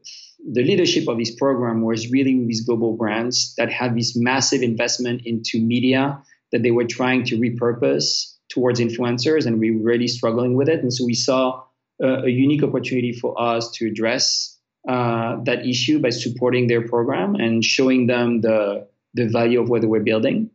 the 0.53 0.63
leadership 0.63 1.09
of 1.09 1.19
this 1.19 1.35
program 1.35 1.83
was 1.83 2.11
really 2.11 2.47
these 2.47 2.65
global 2.65 2.97
brands 2.97 3.55
that 3.57 3.73
had 3.73 3.97
this 3.97 4.15
massive 4.17 4.63
investment 4.63 5.23
into 5.25 5.61
media 5.61 6.23
that 6.53 6.63
they 6.63 6.71
were 6.71 6.85
trying 6.85 7.25
to 7.25 7.37
repurpose 7.37 8.35
towards 8.49 8.81
influencers, 8.81 9.47
and 9.47 9.59
we 9.59 9.73
were 9.73 9.83
really 9.83 10.09
struggling 10.09 10.55
with 10.55 10.69
it. 10.69 10.81
And 10.81 10.93
so 10.93 11.05
we 11.05 11.15
saw 11.15 11.63
a, 12.01 12.25
a 12.25 12.29
unique 12.29 12.63
opportunity 12.63 13.13
for 13.13 13.41
us 13.41 13.71
to 13.73 13.87
address 13.87 14.58
uh, 14.89 15.37
that 15.45 15.67
issue 15.67 15.99
by 16.01 16.09
supporting 16.09 16.67
their 16.67 16.89
program 16.89 17.35
and 17.35 17.63
showing 17.65 18.07
them 18.07 18.41
the 18.41 18.89
the 19.15 19.29
value 19.29 19.61
of 19.61 19.69
what 19.69 19.85
were 19.85 20.01
building. 20.01 20.51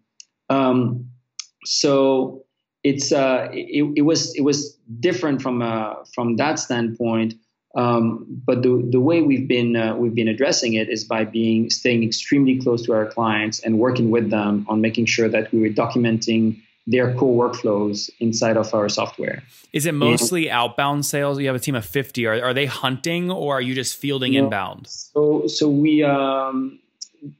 Um, 0.50 1.10
so 1.66 2.44
it's 2.84 3.12
uh, 3.12 3.50
it, 3.54 3.94
it, 3.96 4.02
was 4.02 4.36
it 4.36 4.42
was 4.42 4.76
different 5.00 5.42
from 5.42 5.62
uh, 5.62 5.96
from 6.14 6.38
that 6.38 6.60
standpoint. 6.60 7.36
Um, 7.76 8.26
but 8.46 8.62
the, 8.62 8.88
the 8.92 9.00
way 9.00 9.22
we've 9.22 9.48
been 9.48 9.76
uh, 9.76 9.96
we've 9.96 10.16
been 10.16 10.28
addressing 10.28 10.74
it 10.74 10.90
is 10.90 11.04
by 11.04 11.26
being 11.26 11.70
staying 11.70 12.04
extremely 12.04 12.60
close 12.60 12.84
to 12.84 12.94
our 12.94 13.06
clients 13.06 13.60
and 13.60 13.80
working 13.80 14.10
with 14.12 14.30
them 14.30 14.66
on 14.70 14.82
making 14.82 15.06
sure 15.06 15.30
that 15.30 15.52
we 15.52 15.60
were 15.60 15.70
documenting 15.70 16.62
their 16.86 17.14
core 17.16 17.50
workflows 17.50 18.10
inside 18.20 18.58
of 18.58 18.74
our 18.74 18.90
software. 18.90 19.44
Is 19.72 19.86
it 19.86 19.94
mostly 19.94 20.50
and, 20.50 20.58
outbound 20.58 21.06
sales? 21.06 21.40
You 21.40 21.48
have 21.48 21.56
a 21.56 21.60
team 21.60 21.76
of 21.76 21.86
50. 21.86 22.26
Are, 22.26 22.44
are 22.44 22.54
they 22.54 22.66
hunting 22.66 23.32
or 23.32 23.58
are 23.58 23.62
you 23.62 23.74
just 23.74 23.98
fielding 23.98 24.34
inbound? 24.34 24.88
So, 24.88 25.48
so 25.48 25.70
we, 25.70 26.04
um, 26.04 26.80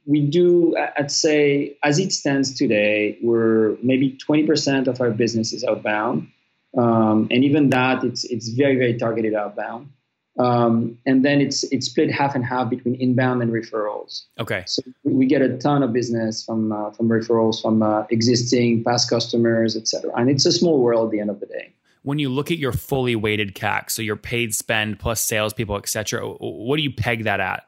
we 0.06 0.22
do, 0.22 0.76
I'd 0.76 1.10
say, 1.10 1.76
as 1.82 1.98
it 1.98 2.12
stands 2.12 2.56
today, 2.56 3.18
we're 3.22 3.76
maybe 3.82 4.18
20% 4.26 4.86
of 4.86 5.00
our 5.00 5.10
business 5.10 5.52
is 5.52 5.62
outbound. 5.62 6.28
Um, 6.76 7.28
and 7.30 7.44
even 7.44 7.70
that, 7.70 8.02
it's, 8.02 8.24
it's 8.24 8.48
very, 8.48 8.76
very 8.76 8.94
targeted 8.94 9.34
outbound. 9.34 9.90
Um, 10.36 10.98
and 11.06 11.24
then 11.24 11.40
it's 11.40 11.62
it's 11.64 11.86
split 11.86 12.10
half 12.10 12.34
and 12.34 12.44
half 12.44 12.68
between 12.68 12.96
inbound 12.96 13.40
and 13.40 13.52
referrals. 13.52 14.22
Okay. 14.40 14.64
So 14.66 14.82
we 15.04 15.26
get 15.26 15.42
a 15.42 15.56
ton 15.58 15.82
of 15.84 15.92
business 15.92 16.44
from 16.44 16.72
uh, 16.72 16.90
from 16.90 17.08
referrals 17.08 17.62
from 17.62 17.82
uh, 17.82 18.04
existing 18.10 18.82
past 18.82 19.08
customers, 19.08 19.76
et 19.76 19.86
cetera. 19.86 20.10
And 20.16 20.28
it's 20.28 20.44
a 20.44 20.52
small 20.52 20.80
world 20.80 21.06
at 21.08 21.12
the 21.12 21.20
end 21.20 21.30
of 21.30 21.38
the 21.38 21.46
day. 21.46 21.72
When 22.02 22.18
you 22.18 22.28
look 22.28 22.50
at 22.50 22.58
your 22.58 22.72
fully 22.72 23.16
weighted 23.16 23.54
CAC, 23.54 23.90
so 23.90 24.02
your 24.02 24.16
paid 24.16 24.54
spend 24.54 24.98
plus 24.98 25.20
salespeople, 25.20 25.76
et 25.76 25.88
cetera, 25.88 26.26
what 26.26 26.76
do 26.76 26.82
you 26.82 26.92
peg 26.92 27.24
that 27.24 27.40
at? 27.40 27.66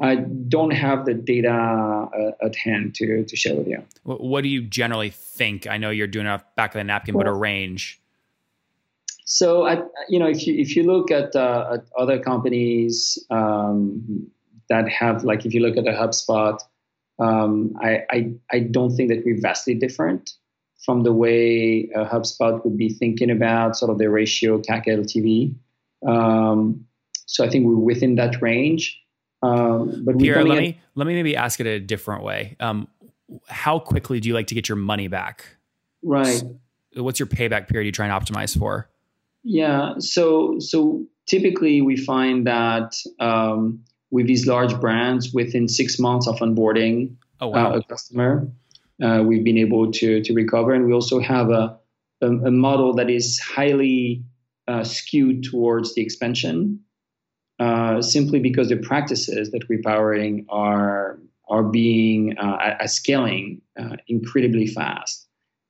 I 0.00 0.16
don't 0.16 0.72
have 0.72 1.06
the 1.06 1.14
data 1.14 1.52
uh, 1.52 2.44
at 2.44 2.56
hand 2.56 2.94
to 2.96 3.22
to 3.22 3.36
share 3.36 3.54
with 3.54 3.66
you. 3.66 3.82
What 4.04 4.42
do 4.42 4.48
you 4.48 4.62
generally 4.62 5.10
think? 5.10 5.66
I 5.66 5.76
know 5.76 5.90
you're 5.90 6.06
doing 6.06 6.26
a 6.26 6.42
back 6.56 6.74
of 6.74 6.78
the 6.78 6.84
napkin, 6.84 7.14
well, 7.14 7.24
but 7.24 7.30
a 7.30 7.34
range. 7.34 8.00
So, 9.28 9.66
I, 9.66 9.82
you 10.08 10.20
know, 10.20 10.28
if 10.28 10.46
you 10.46 10.54
if 10.54 10.76
you 10.76 10.84
look 10.84 11.10
at, 11.10 11.34
uh, 11.34 11.74
at 11.74 11.84
other 11.98 12.18
companies 12.18 13.18
um, 13.28 14.30
that 14.68 14.88
have, 14.88 15.24
like, 15.24 15.44
if 15.44 15.52
you 15.52 15.60
look 15.60 15.76
at 15.76 15.86
a 15.86 15.90
HubSpot, 15.90 16.58
um, 17.18 17.74
I, 17.82 18.04
I, 18.10 18.32
I 18.52 18.58
don't 18.60 18.94
think 18.94 19.08
that 19.10 19.24
we're 19.24 19.40
vastly 19.40 19.74
different 19.74 20.30
from 20.84 21.02
the 21.02 21.12
way 21.12 21.90
a 21.96 22.04
HubSpot 22.04 22.64
would 22.64 22.76
be 22.76 22.88
thinking 22.88 23.30
about 23.30 23.76
sort 23.76 23.90
of 23.90 23.98
the 23.98 24.08
ratio 24.08 24.58
CAC 24.58 24.86
LTV. 24.86 25.54
Um, 26.08 26.86
so 27.26 27.44
I 27.44 27.48
think 27.48 27.66
we're 27.66 27.74
within 27.74 28.14
that 28.16 28.40
range. 28.40 29.00
Um, 29.42 30.04
but 30.04 30.18
Pierre, 30.18 30.44
let 30.44 30.58
me 30.58 30.80
let 30.94 31.06
me 31.06 31.14
maybe 31.14 31.36
ask 31.36 31.58
it 31.58 31.66
a 31.66 31.80
different 31.80 32.22
way. 32.22 32.56
Um, 32.60 32.86
how 33.48 33.80
quickly 33.80 34.20
do 34.20 34.28
you 34.28 34.34
like 34.34 34.46
to 34.48 34.54
get 34.54 34.68
your 34.68 34.76
money 34.76 35.08
back? 35.08 35.44
Right. 36.02 36.42
So 36.94 37.02
what's 37.02 37.18
your 37.18 37.26
payback 37.26 37.68
period 37.68 37.86
you 37.86 37.92
try 37.92 38.06
and 38.06 38.24
optimize 38.24 38.56
for? 38.56 38.88
Yeah. 39.48 39.94
So 40.00 40.58
so 40.58 41.06
typically 41.26 41.80
we 41.80 41.96
find 41.96 42.48
that 42.48 42.96
um, 43.20 43.84
with 44.10 44.26
these 44.26 44.44
large 44.44 44.78
brands, 44.80 45.32
within 45.32 45.68
six 45.68 46.00
months 46.00 46.26
of 46.26 46.36
onboarding 46.40 47.14
oh, 47.40 47.48
wow. 47.48 47.72
uh, 47.72 47.76
a 47.76 47.82
customer, 47.84 48.50
uh, 49.00 49.22
we've 49.24 49.44
been 49.44 49.56
able 49.56 49.92
to 49.92 50.20
to 50.20 50.34
recover, 50.34 50.74
and 50.74 50.84
we 50.84 50.92
also 50.92 51.20
have 51.20 51.50
a 51.50 51.78
a, 52.22 52.26
a 52.26 52.50
model 52.50 52.94
that 52.94 53.08
is 53.08 53.38
highly 53.38 54.24
uh, 54.66 54.82
skewed 54.82 55.44
towards 55.44 55.94
the 55.94 56.02
expansion, 56.02 56.80
uh, 57.60 58.02
simply 58.02 58.40
because 58.40 58.68
the 58.70 58.78
practices 58.78 59.52
that 59.52 59.68
we're 59.68 59.82
powering 59.82 60.44
are 60.48 61.20
are 61.48 61.62
being 61.62 62.36
uh, 62.36 62.84
scaling 62.88 63.62
uh, 63.78 63.94
incredibly 64.08 64.66
fast. 64.66 65.25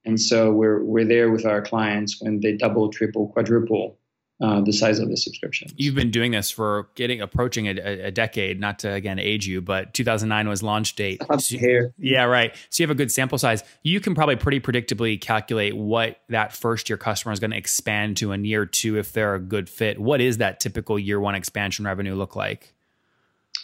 And 0.07 0.21
so 0.21 0.53
we're 0.53 0.83
we're 0.83 1.05
there 1.05 1.31
with 1.31 1.45
our 1.45 1.61
clients 1.61 2.21
when 2.21 2.41
they 2.41 2.53
double, 2.53 2.91
triple, 2.91 3.29
quadruple 3.29 3.99
uh, 4.41 4.61
the 4.61 4.73
size 4.73 4.99
of 4.99 5.09
the 5.09 5.17
subscription. 5.17 5.69
You've 5.77 5.95
been 5.95 6.11
doing 6.11 6.33
this 6.33 6.51
for 6.51 6.89
getting 6.95 7.21
approaching 7.21 7.69
a, 7.69 7.71
a, 8.07 8.11
decade. 8.11 8.61
Not 8.61 8.81
to 8.81 8.93
again 8.93 9.19
age 9.19 9.47
you, 9.47 9.63
but 9.63 9.95
2009 9.95 10.49
was 10.49 10.63
launch 10.63 10.95
date. 10.95 11.23
So, 11.39 11.57
here. 11.57 11.95
Yeah, 11.99 12.25
right. 12.25 12.55
So 12.71 12.83
you 12.83 12.87
have 12.87 12.95
a 12.95 12.99
good 12.99 13.11
sample 13.11 13.39
size. 13.39 13.65
You 13.83 13.99
can 14.01 14.15
probably 14.15 14.37
pretty 14.37 14.61
predictably 14.61 15.21
calculate 15.21 15.75
what 15.75 16.21
that 16.29 16.53
first 16.53 16.89
year 16.91 16.99
customer 16.99 17.33
is 17.33 17.41
going 17.41 17.53
to 17.53 17.57
expand 17.57 18.19
to 18.19 18.33
in 18.33 18.45
year 18.45 18.67
two 18.67 18.99
if 18.99 19.13
they're 19.13 19.35
a 19.35 19.41
good 19.41 19.69
fit. 19.69 19.99
What 19.99 20.21
is 20.21 20.39
that 20.39 20.61
typical 20.61 20.99
year 20.99 21.19
one 21.19 21.35
expansion 21.35 21.85
revenue 21.85 22.15
look 22.15 22.37
like? 22.37 22.75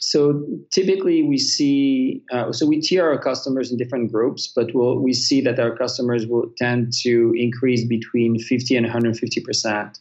So 0.01 0.45
typically 0.71 1.23
we 1.23 1.39
see, 1.39 2.23
uh, 2.33 2.53
so 2.53 2.67
we 2.67 2.81
tier 2.81 3.07
our 3.09 3.19
customers 3.19 3.71
in 3.71 3.77
different 3.77 4.13
groups, 4.13 4.53
but 4.55 4.75
we'll, 4.75 4.99
we 4.99 5.13
see 5.13 5.41
that 5.43 5.59
our 5.59 5.77
customers 5.77 6.27
will 6.27 6.51
tend 6.59 6.93
to 7.03 7.33
increase 7.37 7.85
between 7.85 8.39
50 8.39 8.77
and 8.77 8.87
150% 8.87 9.99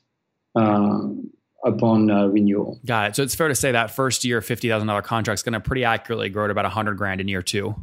uh, 0.55 0.99
upon 1.63 2.11
uh, 2.11 2.27
renewal. 2.27 2.79
Got 2.85 3.11
it. 3.11 3.15
So 3.15 3.23
it's 3.23 3.35
fair 3.35 3.47
to 3.47 3.55
say 3.55 3.71
that 3.71 3.91
first 3.91 4.25
year 4.25 4.41
$50,000 4.41 5.03
contract 5.03 5.39
is 5.39 5.43
going 5.43 5.53
to 5.53 5.59
pretty 5.59 5.85
accurately 5.85 6.29
grow 6.29 6.47
to 6.47 6.51
about 6.51 6.65
100 6.65 6.95
grand 6.97 7.21
in 7.21 7.27
year 7.27 7.41
two. 7.41 7.75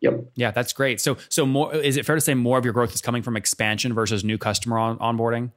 Yep. 0.00 0.32
Yeah, 0.34 0.50
that's 0.50 0.72
great. 0.72 1.00
So, 1.00 1.16
so 1.28 1.46
more 1.46 1.72
is 1.74 1.96
it 1.96 2.04
fair 2.04 2.16
to 2.16 2.20
say 2.20 2.34
more 2.34 2.58
of 2.58 2.64
your 2.64 2.74
growth 2.74 2.92
is 2.92 3.00
coming 3.00 3.22
from 3.22 3.36
expansion 3.36 3.94
versus 3.94 4.24
new 4.24 4.36
customer 4.36 4.78
on, 4.78 4.98
onboarding? 4.98 5.52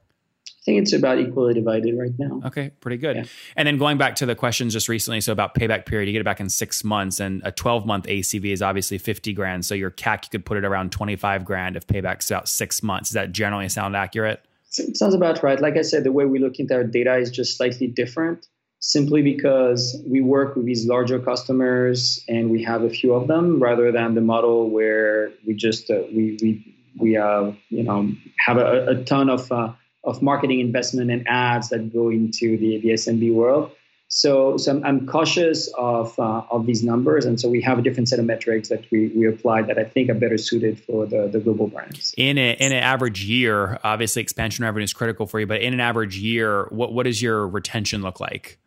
Think 0.66 0.82
it's 0.82 0.92
about 0.92 1.18
equally 1.20 1.54
divided 1.54 1.96
right 1.96 2.10
now. 2.18 2.42
Okay, 2.44 2.70
pretty 2.80 2.96
good. 2.96 3.16
Yeah. 3.16 3.24
And 3.54 3.68
then 3.68 3.78
going 3.78 3.98
back 3.98 4.16
to 4.16 4.26
the 4.26 4.34
questions 4.34 4.72
just 4.72 4.88
recently, 4.88 5.20
so 5.20 5.32
about 5.32 5.54
payback 5.54 5.86
period, 5.86 6.08
you 6.08 6.12
get 6.12 6.20
it 6.20 6.24
back 6.24 6.40
in 6.40 6.48
six 6.48 6.82
months, 6.82 7.20
and 7.20 7.40
a 7.44 7.52
12 7.52 7.86
month 7.86 8.06
ACV 8.06 8.52
is 8.52 8.60
obviously 8.60 8.98
50 8.98 9.32
grand. 9.32 9.64
So 9.64 9.74
your 9.74 9.92
CAC, 9.92 10.24
you 10.24 10.30
could 10.30 10.44
put 10.44 10.58
it 10.58 10.64
around 10.64 10.90
25 10.90 11.44
grand 11.44 11.76
if 11.76 11.86
payback's 11.86 12.30
about 12.30 12.48
six 12.48 12.82
months. 12.82 13.10
Does 13.10 13.14
that 13.14 13.32
generally 13.32 13.68
sound 13.68 13.94
accurate? 13.94 14.44
It 14.76 14.96
sounds 14.96 15.14
about 15.14 15.42
right. 15.42 15.60
Like 15.60 15.76
I 15.76 15.82
said, 15.82 16.04
the 16.04 16.12
way 16.12 16.26
we 16.26 16.40
look 16.40 16.58
into 16.58 16.74
our 16.74 16.84
data 16.84 17.16
is 17.16 17.30
just 17.30 17.56
slightly 17.56 17.86
different 17.86 18.46
simply 18.80 19.22
because 19.22 20.00
we 20.06 20.20
work 20.20 20.54
with 20.54 20.66
these 20.66 20.86
larger 20.86 21.18
customers 21.18 22.22
and 22.28 22.50
we 22.50 22.62
have 22.62 22.82
a 22.82 22.90
few 22.90 23.14
of 23.14 23.26
them 23.26 23.62
rather 23.62 23.90
than 23.90 24.14
the 24.14 24.20
model 24.20 24.68
where 24.68 25.30
we 25.46 25.54
just 25.54 25.90
uh, 25.90 26.02
we 26.12 26.36
we 26.42 26.76
we 26.98 27.16
uh, 27.16 27.52
you 27.70 27.82
know 27.84 28.12
have 28.38 28.58
a, 28.58 28.88
a 28.88 29.04
ton 29.04 29.30
of 29.30 29.50
uh, 29.50 29.72
of 30.06 30.22
marketing 30.22 30.60
investment 30.60 31.10
and 31.10 31.26
ads 31.28 31.68
that 31.70 31.92
go 31.92 32.08
into 32.08 32.56
the, 32.56 32.78
the 32.78 32.90
SMB 32.90 33.34
world. 33.34 33.72
So, 34.08 34.56
so 34.56 34.70
I'm, 34.70 34.84
I'm 34.84 35.06
cautious 35.06 35.68
of 35.76 36.16
uh, 36.20 36.42
of 36.52 36.64
these 36.64 36.84
numbers, 36.84 37.24
and 37.24 37.40
so 37.40 37.48
we 37.48 37.60
have 37.62 37.80
a 37.80 37.82
different 37.82 38.08
set 38.08 38.20
of 38.20 38.24
metrics 38.24 38.68
that 38.68 38.88
we, 38.92 39.08
we 39.08 39.26
apply 39.26 39.62
that 39.62 39.78
I 39.78 39.84
think 39.84 40.08
are 40.10 40.14
better 40.14 40.38
suited 40.38 40.78
for 40.78 41.06
the, 41.06 41.26
the 41.26 41.40
global 41.40 41.66
brands. 41.66 42.14
In 42.16 42.38
a, 42.38 42.52
in 42.52 42.70
an 42.70 42.78
average 42.78 43.24
year, 43.24 43.80
obviously 43.82 44.22
expansion 44.22 44.64
revenue 44.64 44.84
is 44.84 44.92
critical 44.92 45.26
for 45.26 45.40
you, 45.40 45.46
but 45.46 45.60
in 45.60 45.74
an 45.74 45.80
average 45.80 46.16
year, 46.18 46.68
what 46.70 46.92
what 46.92 47.02
does 47.02 47.20
your 47.20 47.48
retention 47.48 48.00
look 48.02 48.20
like? 48.20 48.58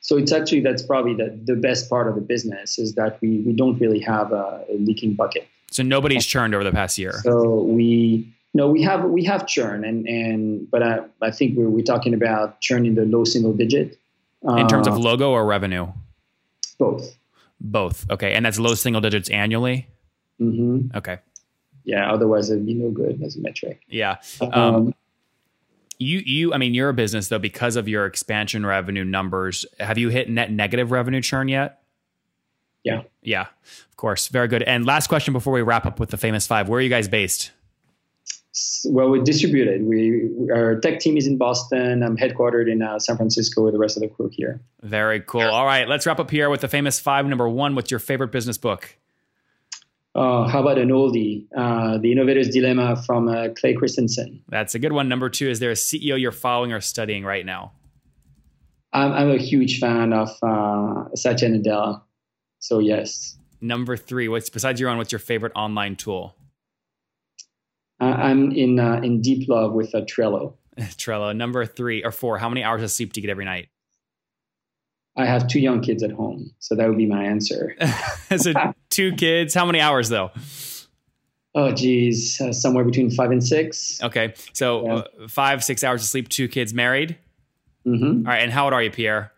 So 0.00 0.16
it's 0.16 0.32
actually 0.32 0.60
that's 0.60 0.82
probably 0.82 1.12
the, 1.12 1.38
the 1.44 1.56
best 1.56 1.90
part 1.90 2.08
of 2.08 2.14
the 2.14 2.22
business 2.22 2.78
is 2.78 2.94
that 2.94 3.20
we 3.20 3.40
we 3.40 3.52
don't 3.52 3.78
really 3.78 4.00
have 4.00 4.32
a, 4.32 4.64
a 4.70 4.78
leaking 4.78 5.12
bucket. 5.12 5.46
So 5.70 5.82
nobody's 5.82 6.24
churned 6.24 6.54
over 6.54 6.64
the 6.64 6.72
past 6.72 6.96
year. 6.96 7.20
So 7.22 7.64
we 7.64 8.34
no, 8.54 8.68
we 8.68 8.82
have 8.82 9.04
we 9.04 9.24
have 9.24 9.46
churn, 9.46 9.84
and 9.84 10.06
and 10.08 10.70
but 10.70 10.82
I 10.82 11.00
I 11.22 11.30
think 11.30 11.56
we're 11.56 11.68
we're 11.68 11.84
talking 11.84 12.14
about 12.14 12.60
churn 12.60 12.86
in 12.86 12.94
the 12.94 13.04
low 13.04 13.24
single 13.24 13.52
digit. 13.52 13.98
In 14.42 14.68
terms 14.68 14.86
of 14.86 14.94
Uh, 14.94 14.98
logo 14.98 15.30
or 15.32 15.44
revenue? 15.44 15.88
both. 16.78 17.16
Both. 17.60 18.08
Okay. 18.08 18.34
And 18.34 18.46
that's 18.46 18.58
low 18.60 18.74
single 18.74 19.00
digits 19.00 19.28
annually? 19.30 19.88
hmm 20.38 20.82
Okay. 20.94 21.18
Yeah, 21.82 22.12
otherwise 22.12 22.50
it'd 22.50 22.64
be 22.64 22.74
no 22.74 22.90
good 22.90 23.20
as 23.20 23.34
a 23.36 23.40
metric. 23.40 23.80
Yeah. 23.88 24.18
Um, 24.40 24.52
Um, 24.52 24.94
you, 25.98 26.20
you, 26.24 26.54
I 26.54 26.58
mean, 26.58 26.74
you're 26.74 26.90
a 26.90 26.94
business 26.94 27.26
though, 27.28 27.40
because 27.40 27.74
of 27.74 27.88
your 27.88 28.06
expansion 28.06 28.64
revenue 28.64 29.04
numbers. 29.04 29.66
Have 29.80 29.98
you 29.98 30.08
hit 30.08 30.30
net 30.30 30.52
negative 30.52 30.92
revenue 30.92 31.20
churn 31.20 31.48
yet? 31.48 31.82
yeah. 32.84 33.02
Yeah, 33.22 33.46
of 33.90 33.96
course. 33.96 34.28
Very 34.28 34.46
good. 34.46 34.62
And 34.62 34.86
last 34.86 35.08
question 35.08 35.32
before 35.32 35.52
we 35.52 35.62
wrap 35.62 35.84
up 35.84 35.98
with 35.98 36.10
the 36.10 36.16
famous 36.16 36.46
five 36.46 36.68
Where 36.68 36.78
are 36.78 36.82
you 36.82 36.88
guys 36.88 37.08
based? 37.08 37.50
S- 38.58 38.86
Well, 38.88 39.10
we're 39.10 39.22
distributed. 39.22 39.84
We 39.84 40.28
our 40.52 40.80
tech 40.80 40.98
team 41.00 41.16
is 41.16 41.26
in 41.26 41.38
Boston. 41.38 42.02
I'm 42.02 42.16
headquartered 42.16 42.70
in 42.70 42.82
uh, 42.82 42.98
San 42.98 43.16
Francisco 43.16 43.62
with 43.62 43.74
the 43.74 43.78
rest 43.78 43.96
of 43.96 44.02
the 44.02 44.08
crew 44.08 44.30
here. 44.32 44.60
Very 44.82 45.20
cool. 45.20 45.42
All 45.42 45.64
right. 45.66 45.88
Let's 45.88 46.06
wrap 46.06 46.18
up 46.20 46.30
here 46.30 46.50
with 46.50 46.60
the 46.60 46.68
famous 46.68 46.98
five. 46.98 47.26
Number 47.26 47.48
one, 47.48 47.74
what's 47.74 47.90
your 47.90 48.00
favorite 48.00 48.32
business 48.32 48.58
book? 48.58 48.96
Uh, 50.14 50.48
how 50.48 50.60
about 50.60 50.78
an 50.78 50.88
oldie? 50.88 51.46
Uh, 51.56 51.98
the 51.98 52.10
Innovator's 52.10 52.48
Dilemma 52.48 53.00
from 53.06 53.28
uh, 53.28 53.48
Clay 53.56 53.74
Christensen. 53.74 54.42
That's 54.48 54.74
a 54.74 54.78
good 54.80 54.92
one. 54.92 55.08
Number 55.08 55.28
two, 55.30 55.48
is 55.48 55.60
there 55.60 55.70
a 55.70 55.74
CEO 55.74 56.20
you're 56.20 56.32
following 56.32 56.72
or 56.72 56.80
studying 56.80 57.24
right 57.24 57.46
now? 57.46 57.72
I'm, 58.92 59.12
I'm 59.12 59.30
a 59.30 59.36
huge 59.38 59.78
fan 59.78 60.12
of 60.12 60.30
uh, 60.42 61.14
Satya 61.14 61.50
Nadella. 61.50 62.02
So 62.58 62.80
yes, 62.80 63.38
Number 63.60 63.96
three, 63.96 64.28
what's 64.28 64.50
besides 64.50 64.80
your 64.80 64.88
own, 64.88 64.98
what's 64.98 65.12
your 65.12 65.18
favorite 65.18 65.52
online 65.56 65.96
tool? 65.96 66.34
I'm 68.00 68.52
in 68.52 68.78
uh, 68.78 69.00
in 69.02 69.20
deep 69.20 69.48
love 69.48 69.72
with 69.72 69.94
uh, 69.94 70.02
Trello. 70.02 70.54
Trello. 70.78 71.34
Number 71.34 71.66
three 71.66 72.04
or 72.04 72.12
four, 72.12 72.38
how 72.38 72.48
many 72.48 72.62
hours 72.62 72.82
of 72.82 72.90
sleep 72.90 73.12
do 73.12 73.20
you 73.20 73.26
get 73.26 73.30
every 73.30 73.44
night? 73.44 73.68
I 75.16 75.26
have 75.26 75.48
two 75.48 75.58
young 75.58 75.80
kids 75.80 76.02
at 76.04 76.12
home, 76.12 76.52
so 76.60 76.76
that 76.76 76.88
would 76.88 76.96
be 76.98 77.06
my 77.06 77.24
answer. 77.24 77.74
so 78.36 78.52
two 78.90 79.12
kids. 79.12 79.52
How 79.54 79.66
many 79.66 79.80
hours 79.80 80.08
though? 80.08 80.30
Oh, 81.54 81.72
geez, 81.72 82.40
uh, 82.40 82.52
somewhere 82.52 82.84
between 82.84 83.10
five 83.10 83.32
and 83.32 83.44
six. 83.44 84.00
Okay. 84.02 84.34
So 84.52 84.84
Yeah. 84.84 84.94
uh, 84.94 85.28
five, 85.28 85.64
six 85.64 85.82
hours 85.82 86.02
of 86.02 86.08
sleep, 86.08 86.28
two 86.28 86.46
kids 86.46 86.72
married. 86.72 87.16
hmm 87.84 88.04
All 88.04 88.22
right. 88.32 88.42
And 88.42 88.52
how 88.52 88.64
old 88.64 88.74
are 88.74 88.82
you, 88.82 88.90
Pierre? 88.92 89.32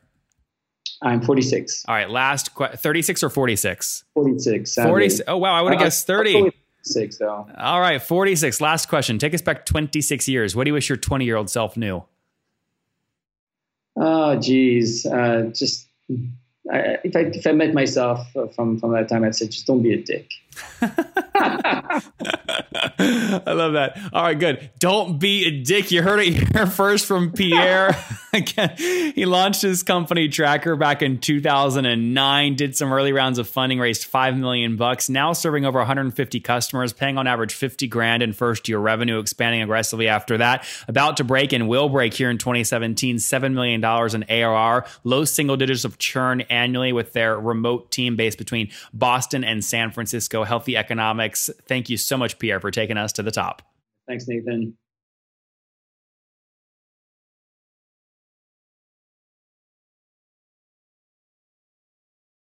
I'm 1.02 1.22
46. 1.22 1.86
All 1.88 1.94
right. 1.94 2.10
Last 2.10 2.54
que- 2.54 2.76
36 2.76 3.22
or 3.22 3.30
46? 3.30 4.04
46. 4.12 4.70
sadly. 4.74 4.90
40. 5.08 5.22
Oh, 5.28 5.38
wow. 5.38 5.54
I 5.54 5.62
would 5.62 5.72
have 5.72 5.80
Uh, 5.80 5.84
guessed 5.84 6.10
I'll 6.10 6.18
30. 6.18 6.50
Six 6.82 7.18
though. 7.18 7.46
All 7.56 7.80
right. 7.80 8.00
46. 8.00 8.60
Last 8.60 8.88
question. 8.88 9.18
Take 9.18 9.34
us 9.34 9.42
back 9.42 9.66
26 9.66 10.28
years. 10.28 10.56
What 10.56 10.64
do 10.64 10.70
you 10.70 10.74
wish 10.74 10.88
your 10.88 10.96
20 10.98 11.24
year 11.24 11.36
old 11.36 11.50
self 11.50 11.76
knew? 11.76 12.02
Oh, 13.96 14.36
geez, 14.36 15.04
uh, 15.04 15.50
just 15.54 15.86
I, 16.72 16.98
if 17.04 17.16
I 17.16 17.20
if 17.20 17.46
I 17.46 17.52
met 17.52 17.74
myself 17.74 18.26
uh, 18.36 18.46
from 18.48 18.78
from 18.78 18.92
that 18.92 19.08
time, 19.08 19.24
I'd 19.24 19.34
say 19.34 19.46
just 19.46 19.66
don't 19.66 19.82
be 19.82 19.92
a 19.92 20.02
dick. 20.02 20.30
I 22.98 23.52
love 23.52 23.74
that. 23.74 23.98
All 24.12 24.22
right, 24.22 24.38
good. 24.38 24.70
Don't 24.78 25.18
be 25.18 25.44
a 25.44 25.62
dick. 25.62 25.90
You 25.90 26.02
heard 26.02 26.20
it 26.20 26.54
here 26.54 26.66
first 26.76 27.06
from 27.06 27.32
Pierre. 27.32 27.94
Again, 28.32 28.76
he 28.76 29.26
launched 29.26 29.62
his 29.62 29.82
company 29.82 30.28
Traackr 30.28 30.78
back 30.78 31.02
in 31.02 31.18
2009, 31.18 32.54
did 32.54 32.76
some 32.76 32.92
early 32.92 33.12
rounds 33.12 33.38
of 33.38 33.48
funding, 33.48 33.80
raised 33.80 34.04
5 34.04 34.36
million 34.36 34.76
bucks, 34.76 35.08
now 35.08 35.32
serving 35.32 35.64
over 35.64 35.80
150 35.80 36.40
customers, 36.40 36.92
paying 36.92 37.18
on 37.18 37.26
average 37.26 37.52
50 37.52 37.88
grand 37.88 38.22
in 38.22 38.32
first 38.32 38.68
year 38.68 38.78
revenue, 38.78 39.18
expanding 39.18 39.62
aggressively 39.62 40.06
after 40.06 40.38
that. 40.38 40.64
About 40.86 41.16
to 41.16 41.24
break 41.24 41.52
and 41.52 41.68
will 41.68 41.88
break 41.88 42.14
here 42.14 42.30
in 42.30 42.38
2017, 42.38 43.16
$7 43.16 43.52
million 43.52 43.84
in 44.14 44.24
ARR, 44.28 44.86
low 45.02 45.24
single 45.24 45.56
digits 45.56 45.84
of 45.84 45.98
churn 45.98 46.42
annually 46.42 46.92
with 46.92 47.12
their 47.12 47.38
remote 47.38 47.90
team 47.90 48.14
based 48.16 48.38
between 48.38 48.70
Boston 48.92 49.42
and 49.42 49.64
San 49.64 49.90
Francisco. 49.90 50.44
Healthy 50.44 50.76
economics. 50.76 51.50
Thank 51.66 51.90
you 51.90 51.96
so 51.96 52.16
much, 52.16 52.38
Pierre, 52.38 52.60
taking 52.70 52.96
us 52.96 53.12
to 53.14 53.22
the 53.22 53.30
top. 53.30 53.62
Thanks, 54.06 54.26
Nathan. 54.26 54.76